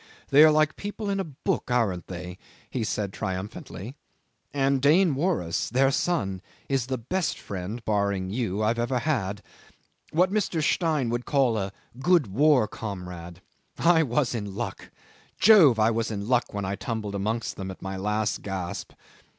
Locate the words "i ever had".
8.63-9.43